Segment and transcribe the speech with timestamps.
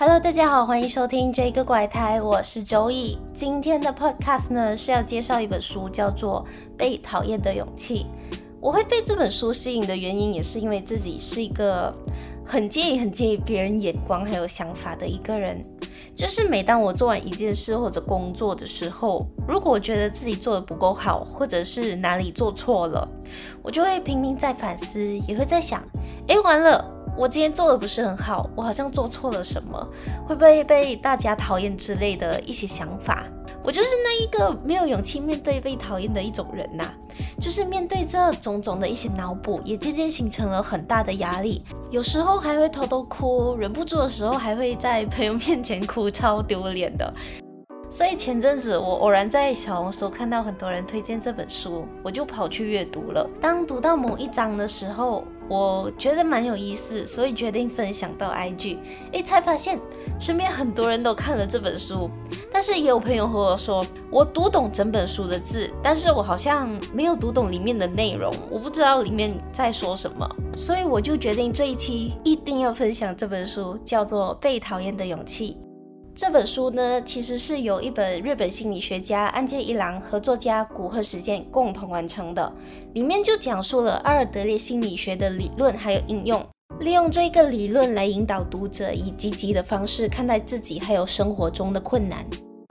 [0.00, 3.18] Hello，大家好，欢迎收听这个怪胎，我是周易。
[3.34, 6.42] 今天的 Podcast 呢是要介绍一本书，叫做
[6.74, 8.06] 《被讨厌的勇气》。
[8.62, 11.94] 我会被这本书吸引的原因，也是因为自己是一个
[12.46, 15.62] 很介意、很介意别人眼光还有想法的一个人。
[16.16, 23.06] 就是每当我做完一件事或者工作的时候，如果我觉得自己做的不够好，或者是哪里做错了，
[23.62, 24.98] 我就会拼命在反思，
[25.28, 25.84] 也会在想，
[26.28, 26.82] 诶，完了。
[27.16, 29.88] 我今天做的不是很好，我好像做错了什么，
[30.26, 33.26] 会不会被大家讨厌之类的一些想法。
[33.62, 36.90] 我就是那一个没有勇气面对被讨厌的一种人呐、
[37.38, 41.62] 就是面对这种种的一些脑补，也渐渐形成了很大的压力。
[41.90, 47.12] 有时候还会偷偷哭，忍不住的时候还会在朋友面前哭，超丢脸的。
[47.90, 53.28] 所以前阵子我偶然在小红书看到很多人推荐这本书，我就跑去阅读了。
[53.40, 58.78] 当读到某一章的时候，我觉得蛮有意思，所以决定分享到 IG。
[59.10, 59.76] 诶，才发现
[60.20, 62.08] 身边很多人都看了这本书，
[62.52, 75.56] 但是也有朋友和我说，我读懂整本书的字，但是我好像没有读懂里面的内容，我不知道里面在说什么，所以我就决定这一期一定要分享这本书，叫做《被讨厌的勇气》。
[76.20, 82.52] 这本书呢，其实是由一本日本心理学家岸见一郎和作家古贺实践共同完成的。
[82.92, 86.46] 里面就讲述了阿尔德烈心理学的理论还有应用，
[86.80, 92.22] 利用这个理论来引导读者以积极的方式看待自己还有生活中的困难。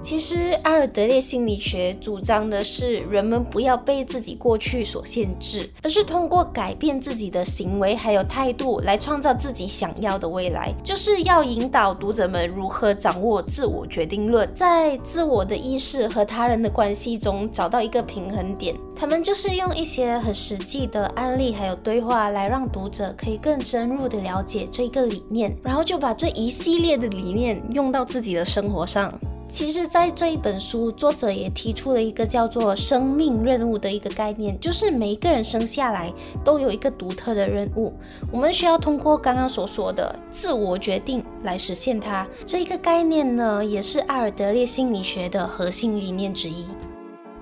[0.00, 10.72] 其实，阿尔德烈心理学主张的是人们不要被自己过去所限制，而是通过改变自己的行为还有态度来创造自己想要的未来。
[10.84, 18.74] 就是要引导读者们如何掌握自我决定论，在自我的意识和他人的关系中找到一个平衡点。
[18.96, 29.12] 他们就是用一些很实际的案例还有对话来让读者可以更深入的了解这个理念，然后就把这一系列的理念用到自己的生活上。
[29.48, 36.12] 其实，在这一本书，作者也提出了一个叫做“生命任务”的一个概念，就是每一个人生下来
[36.44, 37.94] 都有一个独特的任务，
[38.30, 42.26] 我们需要通过刚刚所说的自我决定来实现它。
[42.44, 46.66] 这一个概念呢，也是阿尔德烈心理学的核心理念之一。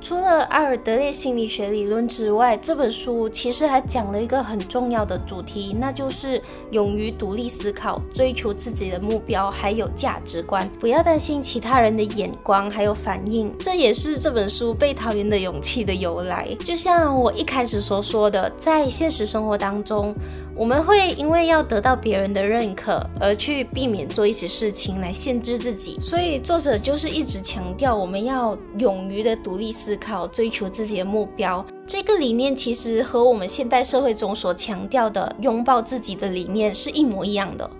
[0.00, 13.52] 除了阿尔德烈心理学理论之外，这本书其实还讲了一个很重要的主题，那就是勇于独立思考，追求自己的目标，还有价值观，不要担心其他人的眼光还有反应。
[13.58, 16.48] 这也是这本书被讨厌的勇气的由来。
[16.60, 20.14] 就像我一开始所说的，在现实生活当中，
[20.58, 30.26] 我们会因为要得到别人的认可而去避免做一些事情来限制自己，所以作者就是一直强调我们要勇于的独立思考。
[30.26, 37.70] 追求自己的目标，这个理念其实和我们现代社会中所强调的拥抱自己的理念是一模一样的。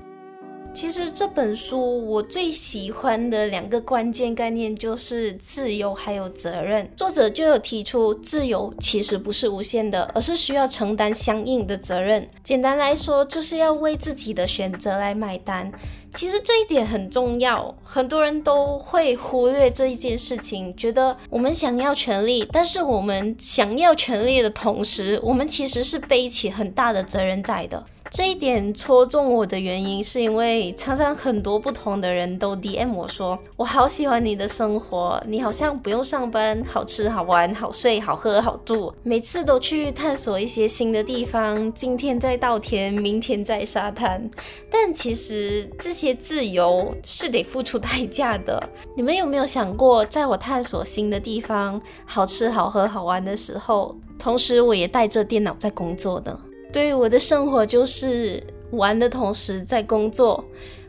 [0.81, 6.89] 其实这本书我最喜欢的两个关键概念就是自由还有责任。
[6.95, 12.29] 作者就有提出，自由其实不是无限的，而是需要承担相应的责任。
[12.45, 15.69] 简单来说，就是要为自己的选择来买单。
[16.15, 27.85] 其实这一点很重要，很多人都会忽略这一件事情，觉得我们想要权利，但是我们想要权利的同时，我们其实是背起很大的责任在的。
[28.11, 44.29] 这一点戳中我的原因，是因为常常很多不同的人都 DM 我说，我好喜欢你的生活，你好像不用上班，好吃好玩好睡好喝好住，每次都去探索一些新的地方，今天在稻田，明天在沙滩。
[44.71, 48.63] 但其实这些自由是得付出代价的。
[48.97, 56.39] 你们有没有想过，在我探索新的地方，好吃好喝好玩的时候，同时我也带着电脑在工作呢？
[56.73, 58.43] 对，我的生活就是
[58.73, 60.45] 玩的同时在工作，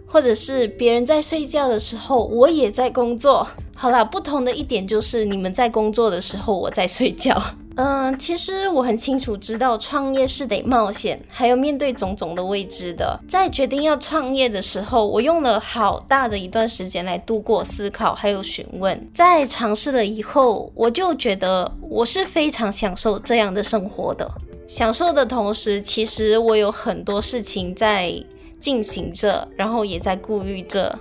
[0.05, 3.47] 或者是别人在睡觉的时候，我也在工作。
[3.75, 7.41] 好啦，不同的一点就是你们在工作的时候，我在睡觉。
[7.81, 13.17] 嗯，其实我很清楚知道创业是得冒险，还有面对种种的未知的。
[13.29, 19.09] 在决定要创业的时候，我用了好大的一段时间来度过思考，还有询问。
[19.13, 24.29] 在尝试了以后，我就觉得我是非常享受这样的生活的。
[24.69, 28.13] 享受的同时，其实我有很多事情在
[28.59, 30.99] 进行着，然后也在顾虑着。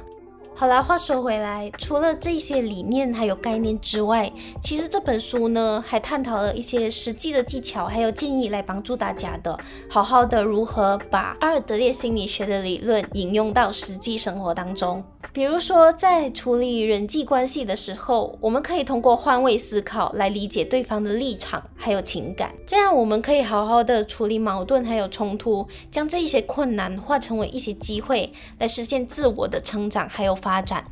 [0.55, 4.33] 好啦，话说回来，除了这些理念还有概念之外，
[4.63, 9.57] 其实这本书呢还探讨了一些实际的技巧还有建议来帮助大家的，
[9.87, 15.05] 好好的如何把阿尔德烈心理学的理论引用到实际生活当中。
[15.39, 30.85] 比如说，在处理人际关系的时候，我们可以通过换位思考来理解对方的立场还有情感，这样我们可以好好的处理矛盾还有冲突，将这一些困难化成为一些机会，来实现自我的成长还有发展。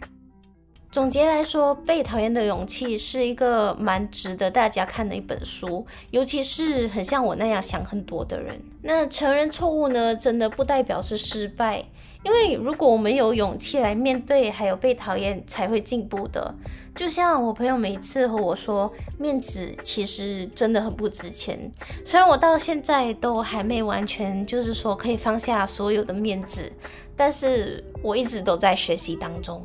[0.97, 8.59] 总结来说，《被讨厌的勇气》是一个蛮值得大家看的一本书，尤其是很像我那样想很多的人。
[8.81, 11.85] 那承认错误呢，真的不代表是失败。
[12.23, 16.55] 因为如果我们有勇气来面对，还有被讨厌，才会进步的。
[16.95, 21.71] 就像我朋友每次和我说，面子其实真的很不值钱。
[22.07, 26.73] 虽然我到现在都还没完全，就是说可以放下所有的面子，
[27.15, 29.63] 但是我一直都在学习当中。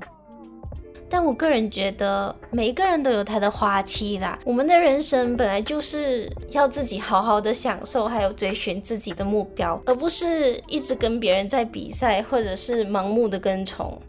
[1.14, 4.40] 但我个人觉得，每一个人都有他的花期啦。
[4.46, 14.02] 我们的人生本来就是要自己好好的享受，还有追寻自己的目标，而不是一直跟别人在比赛，或者是盲目的跟从。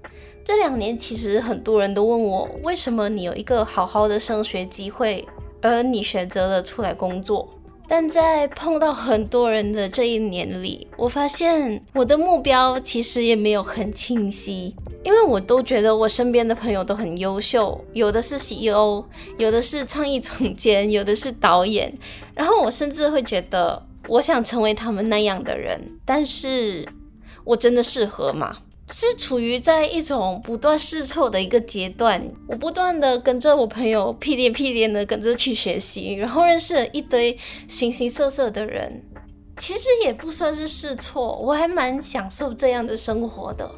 [0.44, 5.26] 这两年，其实很多人都问我，为什么你有一个好好的升学机会，
[5.60, 7.48] 而你选择了出来工作？
[7.88, 14.74] 但在碰到很多人的这一年里，我发现我的目标其实也没有很清晰。
[15.04, 19.04] 因为我都觉得我身边的朋友都很优秀，有的是 CEO，
[19.36, 21.92] 有的是创意总监， 有的是导演。
[22.34, 26.88] 然后我甚至会觉得，我想成为他们那样的人，但是
[27.44, 28.58] 我真的适合吗？
[28.90, 32.22] 是处于在一种不断试错的一个阶段。
[32.46, 39.02] 我不断的跟着我朋友屁颠屁颠的跟着去学习，然后认识了一堆形形色色的人。
[39.56, 43.70] 其实也不算是试错，我还蛮享受这样的生活的。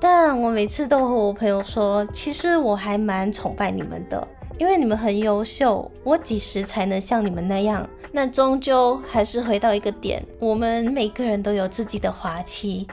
[0.00, 4.26] 但我每次都和我朋友说，其实我还蛮崇拜你们的，
[4.58, 5.90] 因为你们很优秀。
[6.04, 7.88] 我几时才能像你们那样？
[8.12, 12.86] 那终究还是回到一个点，我们每个人都有自己的滑期。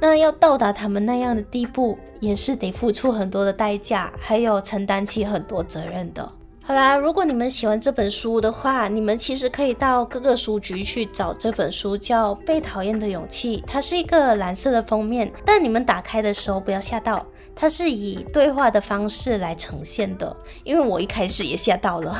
[0.00, 6.30] 那要到达他们那样的地步，也是得付出很多的代价，还有承担起很多责任的。
[6.64, 13.58] 好啦，如果你们喜欢这本书的话，你们其实可以到各个书局去找这本书，叫《被讨厌的勇气》。
[13.66, 20.34] 它是一个蓝色的封面，但你们打开的时候不要吓到，它是以对话的方式来呈现的。
[20.62, 22.16] 因为我一开始也吓到了。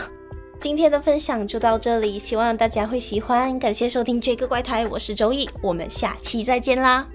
[0.58, 3.56] 今天的分享就到这里，希望大家会喜欢。
[3.60, 7.06] 感谢收听这个怪胎，我是周易，我们下期再见啦。